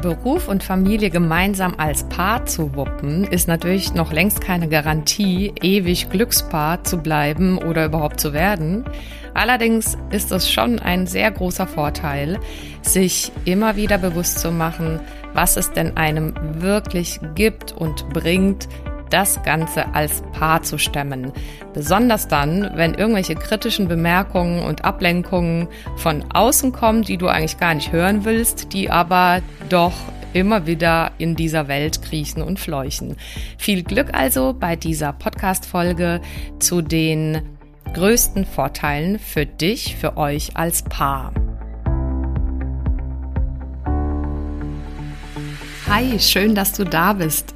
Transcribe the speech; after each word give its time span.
Beruf 0.00 0.48
und 0.48 0.62
Familie 0.62 1.10
gemeinsam 1.10 1.74
als 1.78 2.04
Paar 2.04 2.46
zu 2.46 2.74
wuppen, 2.74 3.24
ist 3.24 3.48
natürlich 3.48 3.94
noch 3.94 4.12
längst 4.12 4.40
keine 4.40 4.68
Garantie, 4.68 5.52
ewig 5.62 6.10
Glückspaar 6.10 6.84
zu 6.84 6.98
bleiben 6.98 7.58
oder 7.58 7.86
überhaupt 7.86 8.20
zu 8.20 8.32
werden. 8.32 8.84
Allerdings 9.34 9.98
ist 10.10 10.32
es 10.32 10.50
schon 10.50 10.78
ein 10.78 11.06
sehr 11.06 11.30
großer 11.30 11.66
Vorteil, 11.66 12.38
sich 12.82 13.32
immer 13.44 13.76
wieder 13.76 13.98
bewusst 13.98 14.38
zu 14.38 14.50
machen, 14.50 15.00
was 15.34 15.56
es 15.56 15.72
denn 15.72 15.96
einem 15.96 16.34
wirklich 16.60 17.20
gibt 17.34 17.72
und 17.72 18.08
bringt, 18.10 18.68
das 19.10 19.42
Ganze 19.42 19.94
als 19.94 20.22
Paar 20.32 20.62
zu 20.62 20.78
stemmen. 20.78 21.32
Besonders 21.72 22.28
dann, 22.28 22.70
wenn 22.74 22.94
irgendwelche 22.94 23.34
kritischen 23.34 23.88
Bemerkungen 23.88 24.62
und 24.62 24.84
Ablenkungen 24.84 25.68
von 25.96 26.24
außen 26.32 26.72
kommen, 26.72 27.02
die 27.02 27.16
du 27.16 27.28
eigentlich 27.28 27.58
gar 27.58 27.74
nicht 27.74 27.92
hören 27.92 28.24
willst, 28.24 28.72
die 28.72 28.90
aber 28.90 29.40
doch 29.68 29.94
immer 30.32 30.66
wieder 30.66 31.12
in 31.18 31.34
dieser 31.34 31.66
Welt 31.66 32.02
kriechen 32.02 32.42
und 32.42 32.60
fleuchen. 32.60 33.16
Viel 33.56 33.82
Glück 33.82 34.12
also 34.12 34.54
bei 34.58 34.76
dieser 34.76 35.12
Podcast-Folge 35.12 36.20
zu 36.58 36.82
den 36.82 37.40
größten 37.94 38.44
Vorteilen 38.44 39.18
für 39.18 39.46
dich, 39.46 39.96
für 39.96 40.16
euch 40.18 40.56
als 40.56 40.82
Paar. 40.82 41.32
Hi, 45.88 46.18
schön, 46.18 46.54
dass 46.54 46.72
du 46.72 46.84
da 46.84 47.14
bist. 47.14 47.55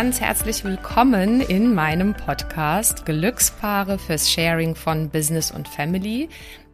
Ganz 0.00 0.18
herzlich 0.22 0.64
willkommen 0.64 1.42
in 1.42 1.74
meinem 1.74 2.14
Podcast 2.14 3.04
Glückspaare 3.04 3.98
fürs 3.98 4.30
Sharing 4.30 4.74
von 4.74 5.10
Business 5.10 5.50
und 5.50 5.68
Family. 5.68 6.30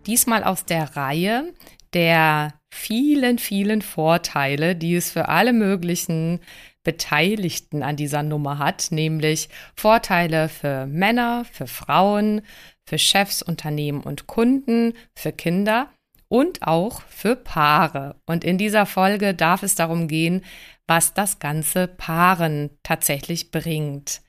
Diesmal 0.06 0.44
aus 0.44 0.64
der 0.64 0.94
Reihe 0.94 1.52
der 1.92 2.54
vielen, 2.72 3.40
vielen 3.40 3.82
Vorteile, 3.82 4.76
die 4.76 4.94
es 4.94 5.10
für 5.10 5.28
alle 5.28 5.52
möglichen 5.52 6.38
Beteiligten 6.84 7.82
an 7.82 7.96
dieser 7.96 8.22
Nummer 8.22 8.60
hat, 8.60 8.92
nämlich 8.92 9.48
Vorteile 9.74 10.48
für 10.48 10.86
Männer, 10.86 11.44
für 11.50 11.66
Frauen, 11.66 12.42
für 12.84 12.96
Chefs, 12.96 13.42
Unternehmen 13.42 14.02
und 14.02 14.28
Kunden, 14.28 14.92
für 15.16 15.32
Kinder 15.32 15.88
und 16.28 16.62
auch 16.62 17.02
für 17.08 17.34
Paare. 17.34 18.14
Und 18.24 18.44
in 18.44 18.56
dieser 18.56 18.86
Folge 18.86 19.34
darf 19.34 19.64
es 19.64 19.74
darum 19.74 20.06
gehen, 20.06 20.44
was 20.86 21.14
das 21.14 21.38
ganze 21.38 21.88
Paaren 21.88 22.70
tatsächlich 22.82 23.50
bringt. 23.50 24.22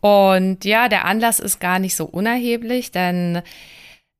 Und 0.00 0.64
ja, 0.64 0.88
der 0.88 1.04
Anlass 1.04 1.40
ist 1.40 1.60
gar 1.60 1.78
nicht 1.78 1.96
so 1.96 2.04
unerheblich, 2.04 2.92
denn 2.92 3.42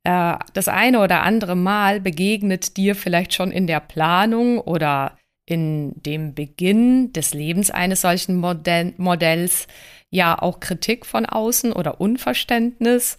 äh, 0.04 0.34
das 0.53 0.69
eine 0.69 1.00
oder 1.00 1.22
andere 1.22 1.56
Mal 1.56 2.00
begegnet 2.00 2.76
dir 2.76 2.94
vielleicht 2.94 3.34
schon 3.34 3.53
in 3.53 3.66
der 3.66 3.80
Planung 3.80 4.58
oder 4.58 5.19
in 5.47 5.92
dem 6.03 6.34
Beginn 6.34 7.12
des 7.12 7.34
Lebens 7.34 7.70
eines 7.70 8.00
solchen 8.00 8.36
Modell 8.36 8.94
Modells 8.97 9.69
ja 10.10 10.40
auch 10.40 10.60
Kritik 10.60 11.06
von 11.06 11.26
außen 11.26 11.72
oder 11.72 12.00
Unverständnis 12.00 13.16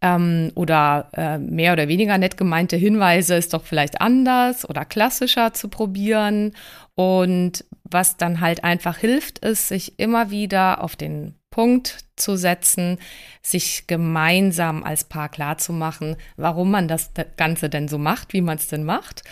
ähm, 0.00 0.50
oder 0.54 1.08
äh, 1.12 1.38
mehr 1.38 1.72
oder 1.72 1.88
weniger 1.88 2.18
nett 2.18 2.36
gemeinte 2.36 2.76
Hinweise 2.76 3.36
ist 3.36 3.54
doch 3.54 3.64
vielleicht 3.64 4.00
anders 4.00 4.68
oder 4.68 4.84
klassischer 4.84 5.52
zu 5.54 5.68
probieren. 5.68 6.52
Und 6.94 7.64
was 7.84 8.16
dann 8.16 8.40
halt 8.40 8.64
einfach 8.64 8.98
hilft, 8.98 9.38
ist, 9.38 9.68
sich 9.68 9.98
immer 9.98 10.30
wieder 10.30 10.82
auf 10.82 10.96
den 10.96 11.34
Punkt 11.50 12.06
zu 12.16 12.36
setzen, 12.36 12.98
sich 13.42 13.86
gemeinsam 13.86 14.82
als 14.82 15.04
Paar 15.04 15.28
klarzumachen, 15.28 16.16
warum 16.36 16.70
man 16.70 16.88
das 16.88 17.10
Ganze 17.36 17.68
denn 17.68 17.88
so 17.88 17.98
macht, 17.98 18.32
wie 18.32 18.40
man 18.40 18.56
es 18.56 18.66
denn 18.66 18.84
macht. 18.84 19.22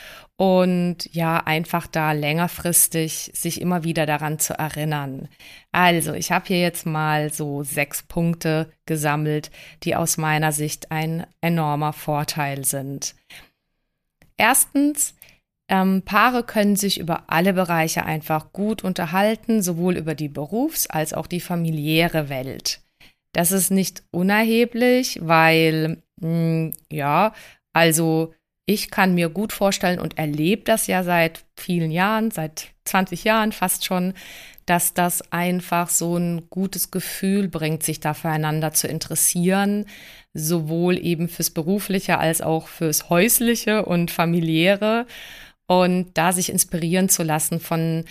Und 0.41 1.13
ja, 1.13 1.37
einfach 1.45 1.87
da 1.87 2.13
längerfristig 2.13 3.31
sich 3.35 3.61
immer 3.61 3.85
wieder 3.85 4.07
daran 4.07 4.39
zu 4.39 4.59
erinnern. 4.59 5.29
Also, 5.71 6.15
ich 6.15 6.33
habe 6.33 6.47
hier 6.47 6.63
jetzt 6.63 6.87
mal 6.87 7.31
so 7.31 7.63
sechs 7.63 8.03
Punkte 8.03 8.73
gesammelt, 8.87 9.51
die 9.83 9.95
aus 9.95 10.17
meiner 10.17 10.53
Sicht 10.53 10.91
ein 10.91 11.27
enormer 11.43 11.93
Vorteil 11.93 12.65
sind. 12.65 13.15
Erstens, 14.39 15.15
ähm, 15.69 16.05
Paare 16.07 16.43
können 16.43 16.75
sich 16.75 16.99
über 16.99 17.25
alle 17.27 17.53
Bereiche 17.53 18.07
einfach 18.07 18.51
gut 18.55 18.83
unterhalten, 18.83 19.61
sowohl 19.61 19.99
über 19.99 20.15
die 20.15 20.31
Berufs- 20.31 20.87
als 20.87 21.13
auch 21.13 21.27
die 21.27 21.41
familiäre 21.41 22.31
Welt. 22.31 22.81
Das 23.35 23.53
ist 23.53 23.71
nicht 23.71 24.05
unerheblich, 24.11 25.19
weil, 25.21 26.03
mh, 26.19 26.23
hm, 26.23 26.73
ja, 26.91 27.35
also 27.75 28.33
ich 28.71 28.89
kann 28.93 29.17
mir 29.17 29.31
gut 29.31 29.53
vorstellen 29.53 29.99
und 29.99 30.17
erlebe 30.17 30.63
das 30.63 30.87
ja 30.87 31.03
seit 31.03 31.45
vielen 31.57 31.91
Jahren, 31.91 32.31
seit 32.31 32.69
20 32.85 33.25
Jahren 33.25 33.51
fast 33.51 33.85
schon, 33.85 34.15
dass 34.65 34.95
das 34.95 35.33
einfach 35.33 35.89
so 35.89 36.17
ein 36.17 36.49
gutes 36.51 36.93
Gefühl 36.93 37.49
bringt, 37.49 37.83
sich 37.83 37.99
da 37.99 38.15
füreinander 38.15 38.73
zu 38.73 38.87
interessieren, 38.87 39.87
sowohl 40.35 41.05
eben 41.05 41.29
fürs 41.29 41.51
berufliche 41.51 42.19
als 42.19 42.43
auch 42.43 42.69
fürs 42.69 43.11
häusliche 43.11 43.85
und 43.87 44.13
familiäre. 44.13 45.07
Und 45.67 46.13
da 46.15 46.31
sich 46.31 46.49
inspirieren 46.49 47.09
zu 47.09 47.25
lassen 47.25 47.59
von 47.59 48.05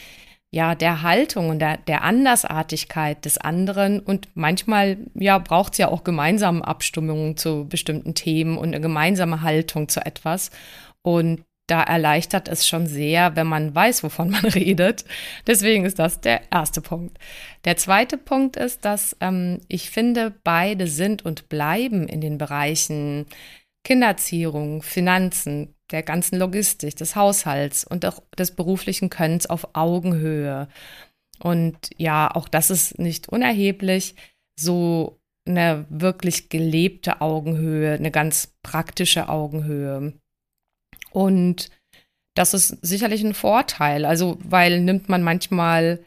ja, 0.51 0.73
der 0.73 1.03
Haltung 1.03 1.49
und 1.49 1.59
der, 1.59 1.77
der 1.77 2.03
Andersartigkeit 2.03 3.23
des 3.25 3.37
anderen. 3.37 3.99
Und 3.99 4.29
manchmal, 4.33 4.97
ja, 5.13 5.37
braucht 5.37 5.73
es 5.73 5.77
ja 5.77 5.89
auch 5.89 6.03
gemeinsame 6.03 6.65
Abstimmungen 6.65 7.37
zu 7.37 7.67
bestimmten 7.67 8.15
Themen 8.15 8.57
und 8.57 8.69
eine 8.69 8.81
gemeinsame 8.81 9.41
Haltung 9.41 9.89
zu 9.89 10.03
etwas. 10.05 10.49
Und 11.03 11.43
da 11.67 11.83
erleichtert 11.83 12.47
es 12.47 12.67
schon 12.67 12.87
sehr, 12.87 13.35
wenn 13.35 13.45
man 13.45 13.75
weiß, 13.75 14.03
wovon 14.03 14.29
man 14.31 14.45
redet. 14.45 15.05
Deswegen 15.45 15.85
ist 15.85 15.99
das 15.99 16.19
der 16.19 16.51
erste 16.51 16.81
Punkt. 16.81 17.17
Der 17.65 17.77
zweite 17.77 18.17
Punkt 18.17 18.55
ist, 18.55 18.85
dass 18.85 19.15
ähm, 19.21 19.61
ich 19.67 19.91
finde, 19.91 20.33
beide 20.43 20.87
sind 20.87 21.23
und 21.23 21.47
bleiben 21.49 22.07
in 22.07 22.21
den 22.21 22.39
Bereichen 22.39 23.27
Kindererziehung, 23.83 24.81
Finanzen, 24.81 25.75
der 25.91 26.03
ganzen 26.03 26.37
Logistik, 26.37 26.95
des 26.95 27.15
Haushalts 27.15 27.83
und 27.83 28.05
auch 28.05 28.21
des 28.37 28.51
beruflichen 28.51 29.09
Könnens 29.09 29.47
auf 29.47 29.69
Augenhöhe. 29.73 30.67
Und 31.39 31.77
ja, 31.97 32.29
auch 32.33 32.47
das 32.47 32.69
ist 32.69 32.99
nicht 32.99 33.29
unerheblich, 33.29 34.15
so 34.59 35.19
eine 35.47 35.85
wirklich 35.89 36.49
gelebte 36.49 37.21
Augenhöhe, 37.21 37.93
eine 37.93 38.11
ganz 38.11 38.53
praktische 38.61 39.29
Augenhöhe. 39.29 40.13
Und 41.11 41.69
das 42.35 42.53
ist 42.53 42.77
sicherlich 42.81 43.23
ein 43.23 43.33
Vorteil, 43.33 44.05
also 44.05 44.37
weil 44.43 44.81
nimmt 44.81 45.09
man 45.09 45.23
manchmal 45.23 45.99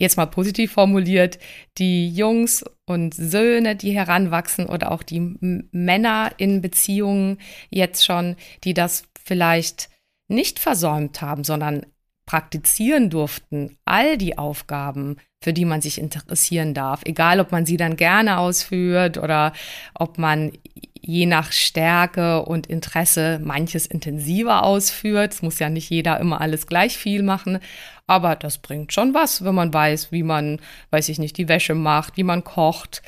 jetzt 0.00 0.16
mal 0.16 0.26
positiv 0.26 0.72
formuliert, 0.72 1.38
die 1.78 2.08
Jungs 2.08 2.64
und 2.86 3.14
Söhne, 3.14 3.76
die 3.76 3.92
heranwachsen 3.92 4.66
oder 4.66 4.90
auch 4.90 5.02
die 5.02 5.36
Männer 5.72 6.32
in 6.38 6.62
Beziehungen 6.62 7.38
jetzt 7.68 8.04
schon, 8.04 8.36
die 8.64 8.72
das 8.72 9.04
vielleicht 9.24 9.88
nicht 10.28 10.58
versäumt 10.58 11.20
haben, 11.20 11.44
sondern 11.44 11.86
praktizieren 12.30 13.10
durften, 13.10 13.76
all 13.84 14.16
die 14.16 14.38
Aufgaben, 14.38 15.16
für 15.42 15.52
die 15.52 15.64
man 15.64 15.80
sich 15.80 15.98
interessieren 15.98 16.74
darf, 16.74 17.00
egal 17.04 17.40
ob 17.40 17.50
man 17.50 17.66
sie 17.66 17.76
dann 17.76 17.96
gerne 17.96 18.38
ausführt 18.38 19.18
oder 19.18 19.52
ob 19.94 20.16
man 20.16 20.52
je 21.00 21.26
nach 21.26 21.50
Stärke 21.50 22.44
und 22.44 22.68
Interesse 22.68 23.40
manches 23.42 23.86
intensiver 23.86 24.62
ausführt. 24.62 25.32
Es 25.32 25.42
muss 25.42 25.58
ja 25.58 25.70
nicht 25.70 25.90
jeder 25.90 26.20
immer 26.20 26.40
alles 26.40 26.68
gleich 26.68 26.96
viel 26.96 27.24
machen, 27.24 27.58
aber 28.06 28.36
das 28.36 28.58
bringt 28.58 28.92
schon 28.92 29.12
was, 29.12 29.44
wenn 29.44 29.54
man 29.54 29.74
weiß, 29.74 30.12
wie 30.12 30.22
man, 30.22 30.60
weiß 30.90 31.08
ich 31.08 31.18
nicht, 31.18 31.36
die 31.36 31.48
Wäsche 31.48 31.74
macht, 31.74 32.16
wie 32.16 32.22
man 32.22 32.44
kocht, 32.44 33.02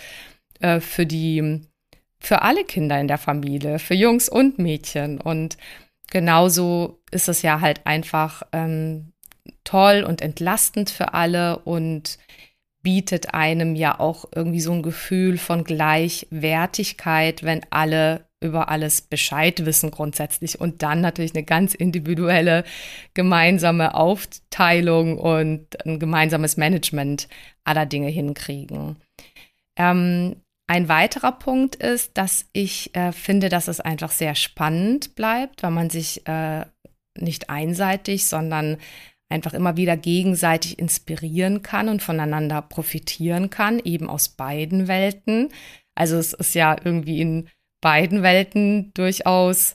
äh, 0.59 0.81
für 0.81 1.07
die, 1.07 1.61
für 2.19 2.43
alle 2.43 2.65
Kinder 2.65 2.99
in 2.99 3.09
der 3.09 3.19
Familie, 3.19 3.79
für 3.79 3.95
Jungs 3.95 4.29
und 4.29 4.59
Mädchen 4.59 5.21
und 5.21 5.57
genauso 6.13 7.01
ist 7.11 7.29
es 7.31 7.41
ja 7.41 7.63
halt 7.63 7.87
einfach 7.87 8.43
ähm, 8.53 9.13
toll 9.65 10.05
und 10.07 10.21
entlastend 10.21 10.91
für 10.91 11.15
alle 11.15 11.61
und 11.61 12.19
bietet 12.83 13.33
einem 13.33 13.75
ja 13.77 13.99
auch 13.99 14.27
irgendwie 14.35 14.61
so 14.61 14.73
ein 14.73 14.83
Gefühl 14.83 15.39
von 15.39 15.65
Gleichwertigkeit, 15.65 17.45
wenn 17.45 17.63
alle 17.71 18.27
über 18.41 18.69
alles 18.69 19.01
Bescheid 19.01 19.65
wissen 19.65 19.91
grundsätzlich 19.91 20.61
und 20.61 20.83
dann 20.83 21.01
natürlich 21.01 21.35
eine 21.35 21.45
ganz 21.45 21.75
individuelle 21.75 22.65
gemeinsame 23.15 23.95
Aufteilung 23.95 25.17
und 25.17 25.87
ein 25.87 25.99
gemeinsames 25.99 26.59
Management 26.59 27.29
aller 27.65 27.87
Dinge 27.87 28.09
hinkriegen. 28.09 28.97
Ähm, 29.77 30.42
ein 30.67 30.89
weiterer 30.89 31.33
Punkt 31.33 31.77
ist, 31.77 32.17
dass 32.17 32.47
ich 32.53 32.95
äh, 32.95 33.13
finde, 33.13 33.49
dass 33.49 33.69
es 33.69 33.81
einfach 33.81 34.11
sehr 34.11 34.35
spannend 34.35 35.15
bleibt, 35.15 35.63
weil 35.63 35.71
man 35.71 35.91
sich 35.91 36.27
äh, 36.27 36.65
nicht 37.19 37.51
einseitig, 37.51 38.27
sondern 38.27 38.79
einfach 39.29 39.55
immer 39.55 39.77
wieder 39.77 39.97
gegenseitig 39.97 40.79
inspirieren 40.79 41.63
kann 41.63 41.89
und 41.89 42.03
voneinander 42.03 42.63
profitieren 42.63 43.51
kann, 43.51 43.81
eben 43.81 44.09
aus 44.09 44.29
beiden 44.29 44.89
Welten. 44.89 45.49
Also 45.95 46.17
es 46.17 46.33
ist 46.33 46.55
ja 46.55 46.77
irgendwie 46.83 47.21
in 47.21 47.49
beiden 47.81 48.23
Welten 48.23 48.93
durchaus 48.95 49.75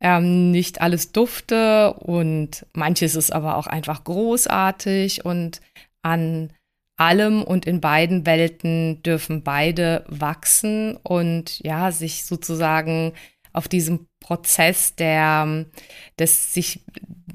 ähm, 0.00 0.50
nicht 0.50 0.80
alles 0.80 1.12
dufte 1.12 1.92
und 1.94 2.66
manches 2.72 3.14
ist 3.14 3.32
aber 3.32 3.56
auch 3.56 3.66
einfach 3.66 4.04
großartig 4.04 5.24
und 5.24 5.60
an 6.02 6.52
allem 6.98 7.42
und 7.42 7.66
in 7.66 7.80
beiden 7.80 8.26
Welten 8.26 9.02
dürfen 9.02 9.42
beide 9.42 10.04
wachsen 10.08 10.96
und 10.96 11.60
ja, 11.60 11.90
sich 11.92 12.26
sozusagen 12.26 13.14
auf 13.52 13.68
diesem 13.68 14.06
Prozess 14.20 14.94
der, 14.94 15.66
des 16.18 16.52
sich 16.52 16.84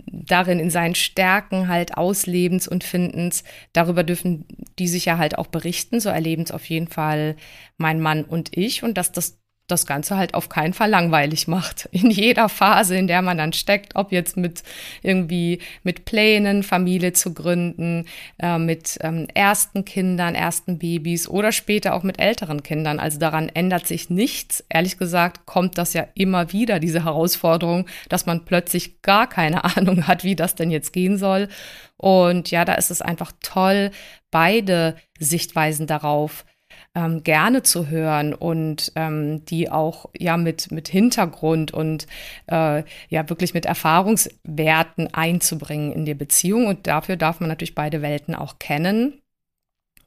darin 0.08 0.60
in 0.60 0.70
seinen 0.70 0.96
Stärken 0.96 1.68
halt 1.68 1.98
Auslebens 1.98 2.68
und 2.68 2.84
Findens, 2.84 3.44
darüber 3.74 4.04
dürfen 4.04 4.46
die 4.80 4.88
sich 4.88 5.06
ja 5.06 5.18
halt 5.18 5.38
auch 5.38 5.48
berichten. 5.48 6.00
So 6.00 6.10
erleben 6.10 6.44
es 6.44 6.52
auf 6.52 6.66
jeden 6.70 6.88
Fall 6.88 7.36
mein 7.78 8.00
Mann 8.00 8.24
und 8.24 8.56
ich 8.56 8.84
und 8.84 8.98
dass 8.98 9.12
das 9.12 9.43
das 9.68 9.86
Ganze 9.86 10.18
halt 10.18 10.34
auf 10.34 10.50
keinen 10.50 10.74
Fall 10.74 10.90
langweilig 10.90 11.48
macht. 11.48 11.88
In 11.92 12.10
jeder 12.10 12.50
Phase, 12.50 12.98
in 12.98 13.08
der 13.08 13.22
man 13.22 13.38
dann 13.38 13.54
steckt, 13.54 13.96
ob 13.96 14.12
jetzt 14.12 14.36
mit 14.38 14.64
irgendwie 15.02 15.60
mit 15.84 16.06
Plänen, 16.06 16.64
Familie 16.64 17.14
zu 17.14 17.34
gründen, 17.34 18.06
äh, 18.40 18.58
mit 18.58 18.98
ähm, 19.02 19.28
ersten 19.34 19.86
Kindern, 19.86 20.36
ersten 20.36 20.80
Babys 20.80 21.28
oder 21.28 21.52
später 21.52 21.94
auch 21.94 22.04
mit 22.04 22.20
älteren 22.20 22.64
Kindern. 22.64 23.00
Also 23.00 23.20
daran 23.20 23.50
ändert 23.50 23.88
sich 23.88 24.10
nichts. 24.10 24.64
Ehrlich 24.70 24.98
gesagt 24.98 25.46
kommt 25.46 25.78
das 25.78 25.94
ja 25.94 26.08
immer 26.14 26.52
wieder, 26.52 26.80
diese 26.80 27.06
Herausforderung, 27.06 27.88
dass 28.10 28.26
man 28.26 28.46
plötzlich 28.46 29.02
gar 29.02 29.28
keine 29.28 29.64
Ahnung 29.78 30.08
hat, 30.08 30.24
wie 30.24 30.36
das 30.36 30.56
denn 30.56 30.72
jetzt 30.72 30.94
gehen 30.94 31.18
soll. 31.18 31.48
Und 31.98 32.52
ja, 32.52 32.66
da 32.66 32.74
ist 32.74 32.92
es 32.92 33.02
einfach 33.02 33.32
toll, 33.42 33.92
beide 34.30 34.98
Sichtweisen 35.20 35.88
darauf 35.88 36.44
ähm, 36.96 37.24
gerne 37.24 37.64
zu 37.64 37.90
hören 37.90 38.34
und 38.34 38.92
ähm, 38.96 39.46
die 39.46 39.70
auch 39.70 40.10
ja 40.18 40.38
mit, 40.38 40.72
mit 40.72 40.88
Hintergrund 40.88 41.74
und 41.74 42.08
äh, 42.48 42.84
ja 43.10 43.30
wirklich 43.30 43.54
mit 43.54 43.66
Erfahrungswerten 43.66 45.14
einzubringen 45.14 45.92
in 45.92 46.06
die 46.06 46.14
Beziehung. 46.14 46.68
Und 46.68 46.88
dafür 46.88 47.16
darf 47.16 47.40
man 47.40 47.50
natürlich 47.50 47.76
beide 47.76 48.02
Welten 48.02 48.36
auch 48.36 48.60
kennen. 48.60 49.20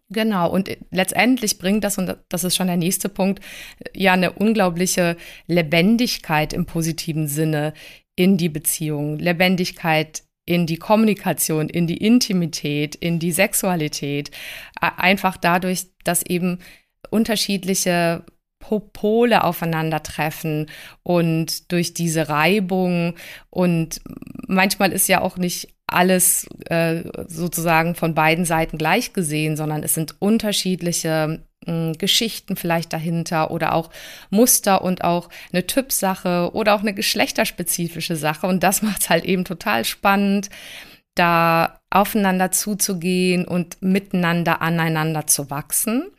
Genau, 0.08 0.48
und 0.48 0.70
letztendlich 0.92 1.58
bringt 1.58 1.82
das, 1.82 1.98
und 1.98 2.16
das 2.28 2.44
ist 2.44 2.54
schon 2.54 2.68
der 2.68 2.76
nächste 2.76 3.08
Punkt, 3.08 3.42
ja 3.92 4.12
eine 4.12 4.32
unglaubliche 4.32 5.16
Lebendigkeit 5.48 6.52
im 6.52 6.64
positiven 6.64 7.26
Sinne 7.26 7.72
in 8.14 8.36
die 8.36 8.48
Beziehung. 8.48 9.18
Lebendigkeit 9.18 10.22
in 10.46 10.66
die 10.66 10.78
Kommunikation, 10.78 11.68
in 11.68 11.86
die 11.86 11.98
Intimität, 11.98 12.94
in 12.94 13.18
die 13.18 13.32
Sexualität. 13.32 14.30
Einfach 14.80 15.36
dadurch, 15.36 15.88
dass 16.04 16.22
eben 16.22 16.60
unterschiedliche 17.10 18.24
Pole 18.58 19.44
aufeinandertreffen 19.44 20.66
und 21.02 21.70
durch 21.70 21.94
diese 21.94 22.28
Reibung 22.28 23.14
und 23.50 24.00
manchmal 24.48 24.92
ist 24.92 25.08
ja 25.08 25.20
auch 25.20 25.36
nicht 25.36 25.68
alles 25.86 26.48
äh, 26.64 27.04
sozusagen 27.28 27.94
von 27.94 28.14
beiden 28.14 28.44
Seiten 28.44 28.76
gleich 28.76 29.12
gesehen, 29.12 29.56
sondern 29.56 29.84
es 29.84 29.94
sind 29.94 30.20
unterschiedliche 30.20 31.46
äh, 31.66 31.92
Geschichten 31.92 32.56
vielleicht 32.56 32.92
dahinter 32.92 33.50
oder 33.50 33.74
auch 33.74 33.90
Muster 34.30 34.82
und 34.82 35.04
auch 35.04 35.28
eine 35.52 35.66
Typsache 35.66 36.50
oder 36.52 36.74
auch 36.74 36.80
eine 36.80 36.94
geschlechterspezifische 36.94 38.16
Sache. 38.16 38.46
Und 38.46 38.62
das 38.62 38.82
macht 38.82 39.02
es 39.02 39.10
halt 39.10 39.24
eben 39.24 39.44
total 39.44 39.84
spannend, 39.84 40.50
da 41.14 41.80
aufeinander 41.90 42.50
zuzugehen 42.50 43.46
und 43.46 43.80
miteinander 43.80 44.60
aneinander 44.60 45.26
zu 45.26 45.50
wachsen. 45.50 46.10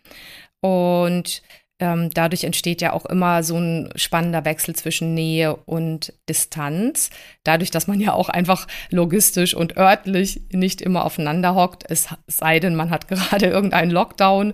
Und 0.59 1.43
ähm, 1.79 2.09
dadurch 2.11 2.43
entsteht 2.43 2.81
ja 2.81 2.93
auch 2.93 3.05
immer 3.05 3.43
so 3.43 3.57
ein 3.57 3.89
spannender 3.95 4.45
Wechsel 4.45 4.75
zwischen 4.75 5.13
Nähe 5.13 5.55
und 5.55 6.13
Distanz. 6.27 7.11
Dadurch, 7.43 7.69
dass 7.69 7.87
man 7.87 7.99
ja 7.99 8.13
auch 8.13 8.29
einfach 8.29 8.67
logistisch 8.89 9.53
und 9.53 9.77
örtlich 9.77 10.41
nicht 10.51 10.81
immer 10.81 11.05
aufeinander 11.05 11.53
hockt, 11.53 11.83
es 11.89 12.07
sei 12.25 12.59
denn, 12.59 12.75
man 12.75 12.89
hat 12.89 13.07
gerade 13.09 13.45
irgendeinen 13.45 13.91
Lockdown, 13.91 14.53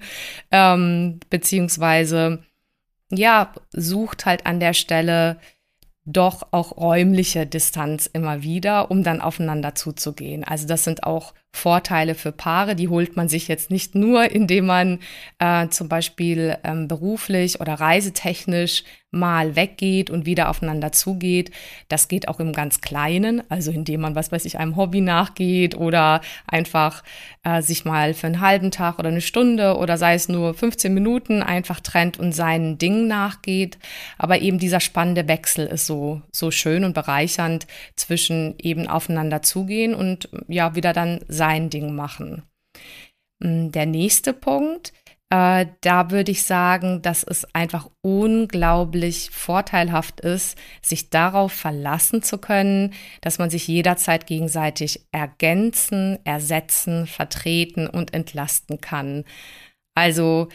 ähm, 0.51 1.19
beziehungsweise 1.29 2.43
ja, 3.09 3.53
sucht 3.71 4.25
halt 4.25 4.45
an 4.45 4.59
der 4.59 4.73
Stelle 4.73 5.37
doch 6.05 6.47
auch 6.51 6.75
räumliche 6.75 7.45
Distanz 7.45 8.09
immer 8.11 8.43
wieder, 8.43 8.91
um 8.91 9.03
dann 9.03 9.21
aufeinander 9.21 9.75
zuzugehen. 9.75 10.43
Also 10.43 10.67
das 10.67 10.83
sind 10.83 11.03
auch 11.03 11.33
Vorteile 11.55 12.15
für 12.15 12.31
Paare, 12.31 12.75
die 12.75 12.89
holt 12.89 13.15
man 13.15 13.29
sich 13.29 13.47
jetzt 13.47 13.69
nicht 13.69 13.93
nur, 13.93 14.31
indem 14.31 14.65
man 14.65 14.99
äh, 15.37 15.69
zum 15.69 15.87
Beispiel 15.87 16.57
ähm, 16.63 16.87
beruflich 16.87 17.61
oder 17.61 17.75
reisetechnisch 17.75 18.83
mal 19.11 19.55
weggeht 19.55 20.09
und 20.09 20.25
wieder 20.25 20.49
aufeinander 20.49 20.91
zugeht. 20.91 21.51
Das 21.87 22.07
geht 22.07 22.27
auch 22.27 22.39
im 22.39 22.51
ganz 22.51 22.81
Kleinen, 22.81 23.43
also 23.47 23.69
indem 23.69 24.01
man, 24.01 24.15
was 24.15 24.31
weiß 24.31 24.43
ich, 24.45 24.57
einem 24.57 24.75
Hobby 24.75 25.01
nachgeht 25.01 25.75
oder 25.75 26.21
einfach 26.47 27.03
äh, 27.43 27.61
sich 27.61 27.85
mal 27.85 28.15
für 28.15 28.25
einen 28.25 28.41
halben 28.41 28.71
Tag 28.71 28.97
oder 28.97 29.09
eine 29.09 29.21
Stunde 29.21 29.77
oder 29.77 29.97
sei 29.97 30.15
es 30.15 30.29
nur 30.29 30.55
15 30.55 30.91
Minuten 30.91 31.43
einfach 31.43 31.79
trennt 31.79 32.17
und 32.17 32.31
seinen 32.31 32.79
Dingen 32.79 33.07
nachgeht. 33.07 33.77
Aber 34.17 34.39
eben 34.41 34.57
dieser 34.57 34.79
spannende 34.79 35.27
Wechsel 35.27 35.67
ist 35.67 35.85
so, 35.85 36.23
so 36.31 36.49
schön 36.49 36.83
und 36.83 36.95
bereichernd 36.95 37.67
zwischen 37.95 38.55
eben 38.57 38.87
aufeinander 38.87 39.43
zugehen 39.43 39.93
und 39.93 40.27
ja, 40.47 40.73
wieder 40.73 40.91
dann 40.91 41.19
sein 41.27 41.42
Ding 41.69 41.95
machen. 41.95 42.43
Mm, 43.39 43.69
der 43.71 43.85
nächste 43.85 44.33
Punkt, 44.33 44.93
äh, 45.29 45.65
da 45.81 46.11
würde 46.11 46.31
ich 46.31 46.43
sagen, 46.43 47.01
dass 47.01 47.23
es 47.23 47.45
einfach 47.55 47.89
unglaublich 48.01 49.29
vorteilhaft 49.31 50.21
ist, 50.21 50.57
sich 50.81 51.09
darauf 51.09 51.51
verlassen 51.51 52.21
zu 52.21 52.37
können, 52.37 52.93
dass 53.21 53.39
man 53.39 53.49
sich 53.49 53.67
jederzeit 53.67 54.27
gegenseitig 54.27 55.07
ergänzen, 55.11 56.19
ersetzen, 56.23 57.07
vertreten 57.07 57.87
und 57.87 58.13
entlasten 58.13 58.79
kann. 58.79 59.23
Also 59.95 60.49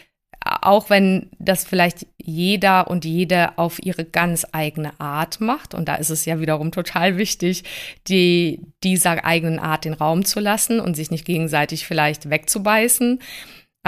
auch 0.44 0.90
wenn 0.90 1.30
das 1.38 1.64
vielleicht 1.64 2.06
jeder 2.16 2.88
und 2.88 3.04
jede 3.04 3.58
auf 3.58 3.82
ihre 3.82 4.04
ganz 4.04 4.46
eigene 4.52 4.98
Art 5.00 5.40
macht, 5.40 5.74
und 5.74 5.88
da 5.88 5.96
ist 5.96 6.10
es 6.10 6.24
ja 6.24 6.40
wiederum 6.40 6.72
total 6.72 7.16
wichtig, 7.16 7.64
die, 8.08 8.60
dieser 8.84 9.24
eigenen 9.24 9.58
Art 9.58 9.84
den 9.84 9.94
Raum 9.94 10.24
zu 10.24 10.40
lassen 10.40 10.80
und 10.80 10.94
sich 10.94 11.10
nicht 11.10 11.24
gegenseitig 11.24 11.86
vielleicht 11.86 12.30
wegzubeißen. 12.30 13.20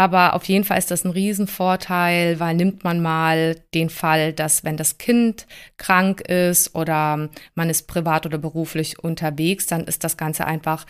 Aber 0.00 0.33
auf 0.33 0.45
jeden 0.45 0.64
Fall 0.64 0.78
ist 0.78 0.90
das 0.90 1.04
ein 1.04 1.11
Riesenvorteil, 1.11 2.40
weil 2.40 2.57
nimmt 2.57 2.85
man 2.85 3.02
mal 3.02 3.57
den 3.75 3.90
Fall, 3.90 4.33
dass 4.33 4.64
wenn 4.64 4.78
das 4.78 4.97
Kind 4.97 5.47
krank 5.76 6.23
ist 6.23 6.75
oder 6.75 7.28
man 7.54 7.69
ist 7.69 7.87
privat 7.87 8.25
oder 8.25 8.38
beruflich 8.38 8.99
unterwegs, 8.99 9.66
dann 9.66 9.85
ist 9.85 10.02
das 10.02 10.16
Ganze 10.16 10.47
einfach 10.47 10.87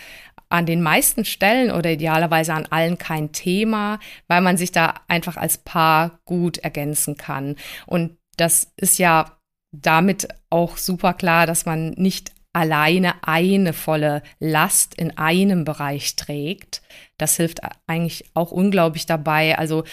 an 0.49 0.65
den 0.65 0.81
meisten 0.81 1.25
Stellen 1.25 1.73
oder 1.73 1.91
idealerweise 1.91 2.55
an 2.55 2.67
allen 2.71 2.99
kein 2.99 3.33
Thema, 3.33 3.99
weil 4.29 4.43
man 4.43 4.57
sich 4.57 4.71
da 4.71 4.95
einfach 5.09 5.37
als 5.37 5.59
Paar 5.59 6.21
gut 6.25 6.59
ergänzen 6.59 7.17
kann. 7.17 7.57
Und 7.87 8.17
das 8.37 8.71
ist 8.77 9.01
ja 9.01 9.39
damit 9.73 10.29
auch 10.51 10.77
super 10.77 11.15
klar, 11.15 11.49
dass 11.49 11.67
man 11.67 11.95
nicht 11.97 12.31
alleine 12.53 13.15
eine 13.23 13.73
volle 13.73 14.23
Last 14.41 14.95
in 14.95 15.17
einem 15.17 15.65
Bereich 15.65 16.17
trägt. 16.17 16.83
Das 17.17 17.37
hilft 17.37 17.61
eigentlich 17.87 18.25
auch 18.35 18.51
unglaublich 18.51 19.07
dabei. 19.07 19.57
Also 19.57 19.85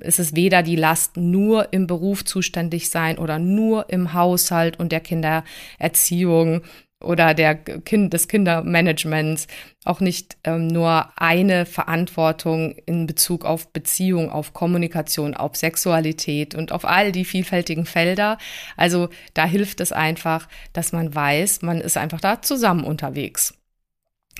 es 0.00 0.18
ist 0.18 0.36
weder 0.36 0.62
die 0.62 0.76
Last 0.76 1.16
nur 1.16 1.72
im 1.72 1.86
Beruf 1.86 2.24
zuständig 2.24 2.88
sein 2.90 3.18
oder 3.18 3.38
nur 3.38 3.90
im 3.90 4.12
Haushalt 4.12 4.78
und 4.78 4.92
der 4.92 5.00
Kindererziehung 5.00 6.62
oder 7.02 7.34
der 7.34 7.54
kind, 7.54 8.12
des 8.12 8.28
Kindermanagements 8.28 9.46
auch 9.84 10.00
nicht 10.00 10.36
ähm, 10.44 10.68
nur 10.68 11.08
eine 11.20 11.66
Verantwortung 11.66 12.76
in 12.86 13.06
Bezug 13.06 13.44
auf 13.44 13.72
Beziehung, 13.72 14.30
auf 14.30 14.52
Kommunikation, 14.52 15.34
auf 15.34 15.56
Sexualität 15.56 16.54
und 16.54 16.72
auf 16.72 16.84
all 16.84 17.12
die 17.12 17.24
vielfältigen 17.24 17.86
Felder. 17.86 18.38
Also 18.76 19.08
da 19.34 19.44
hilft 19.44 19.80
es 19.80 19.92
einfach, 19.92 20.48
dass 20.72 20.92
man 20.92 21.14
weiß, 21.14 21.62
man 21.62 21.80
ist 21.80 21.96
einfach 21.96 22.20
da 22.20 22.42
zusammen 22.42 22.84
unterwegs 22.84 23.54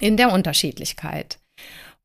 in 0.01 0.17
der 0.17 0.33
Unterschiedlichkeit. 0.33 1.39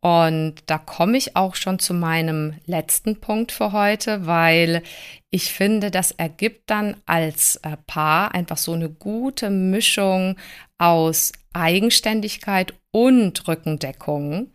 Und 0.02 0.56
da 0.68 0.78
komme 0.78 1.18
ich 1.18 1.36
auch 1.36 1.56
schon 1.56 1.80
zu 1.80 1.94
meinem 1.94 2.56
letzten 2.66 3.20
Punkt 3.20 3.52
für 3.52 3.72
heute, 3.72 4.28
weil 4.28 4.84
ich 5.32 5.52
finde, 5.52 5.90
das 5.90 6.12
ergibt 6.12 6.70
dann 6.70 6.98
als 7.06 7.58
äh, 7.58 7.78
Paar 7.88 8.34
einfach 8.34 8.58
so 8.58 8.74
eine 8.74 8.90
gute 8.90 9.50
Mischung 9.50 10.38
aus 10.78 11.32
Eigenständigkeit 11.54 12.74
und 12.92 13.48
Rückendeckung. 13.48 14.52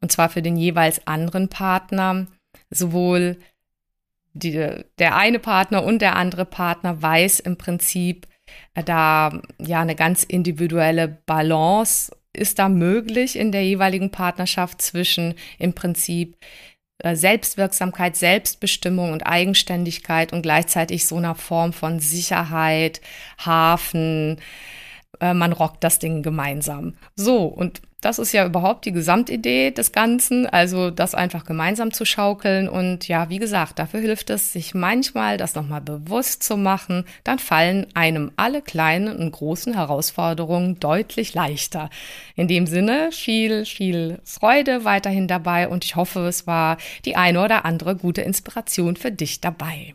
Und 0.00 0.12
zwar 0.12 0.28
für 0.28 0.42
den 0.42 0.56
jeweils 0.56 1.06
anderen 1.06 1.48
Partner. 1.48 2.26
Sowohl 2.70 3.38
die, 4.32 4.84
der 4.98 5.16
eine 5.16 5.38
Partner 5.38 5.84
und 5.84 6.02
der 6.02 6.16
andere 6.16 6.44
Partner 6.44 7.00
weiß 7.00 7.40
im 7.40 7.56
Prinzip, 7.56 8.26
äh, 8.74 8.82
da 8.82 9.40
ja 9.58 9.80
eine 9.80 9.94
ganz 9.94 10.24
individuelle 10.24 11.06
Balance 11.08 12.10
ist 12.34 12.58
da 12.58 12.68
möglich 12.68 13.36
in 13.36 13.52
der 13.52 13.64
jeweiligen 13.64 14.10
Partnerschaft 14.10 14.82
zwischen 14.82 15.34
im 15.58 15.72
Prinzip 15.72 16.36
äh, 16.98 17.16
Selbstwirksamkeit, 17.16 18.16
Selbstbestimmung 18.16 19.12
und 19.12 19.26
Eigenständigkeit 19.26 20.32
und 20.32 20.42
gleichzeitig 20.42 21.06
so 21.06 21.16
einer 21.16 21.34
Form 21.34 21.72
von 21.72 22.00
Sicherheit, 22.00 23.00
Hafen, 23.38 24.40
äh, 25.20 25.34
man 25.34 25.52
rockt 25.52 25.84
das 25.84 25.98
Ding 25.98 26.22
gemeinsam. 26.22 26.94
So, 27.16 27.44
und 27.44 27.82
das 28.04 28.18
ist 28.18 28.32
ja 28.32 28.44
überhaupt 28.44 28.84
die 28.84 28.92
Gesamtidee 28.92 29.70
des 29.70 29.92
Ganzen, 29.92 30.46
also 30.46 30.90
das 30.90 31.14
einfach 31.14 31.44
gemeinsam 31.44 31.90
zu 31.90 32.04
schaukeln. 32.04 32.68
Und 32.68 33.08
ja, 33.08 33.30
wie 33.30 33.38
gesagt, 33.38 33.78
dafür 33.78 34.00
hilft 34.00 34.28
es, 34.28 34.52
sich 34.52 34.74
manchmal 34.74 35.38
das 35.38 35.54
nochmal 35.54 35.80
bewusst 35.80 36.42
zu 36.42 36.58
machen. 36.58 37.04
Dann 37.24 37.38
fallen 37.38 37.86
einem 37.94 38.30
alle 38.36 38.60
kleinen 38.60 39.16
und 39.16 39.32
großen 39.32 39.72
Herausforderungen 39.72 40.78
deutlich 40.80 41.32
leichter. 41.32 41.88
In 42.36 42.46
dem 42.46 42.66
Sinne, 42.66 43.08
viel, 43.10 43.64
viel 43.64 44.20
Freude 44.24 44.84
weiterhin 44.84 45.26
dabei 45.26 45.68
und 45.68 45.84
ich 45.84 45.96
hoffe, 45.96 46.26
es 46.26 46.46
war 46.46 46.76
die 47.06 47.16
eine 47.16 47.42
oder 47.42 47.64
andere 47.64 47.96
gute 47.96 48.20
Inspiration 48.20 48.96
für 48.96 49.12
dich 49.12 49.40
dabei. 49.40 49.94